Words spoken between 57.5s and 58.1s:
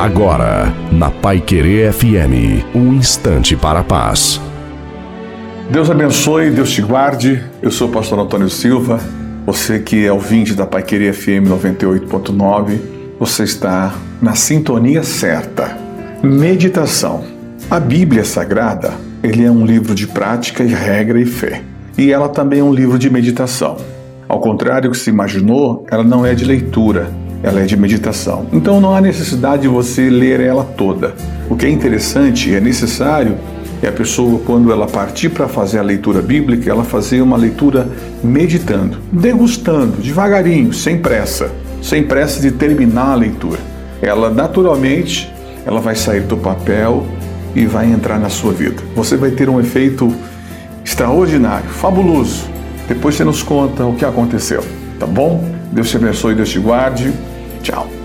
Ciao.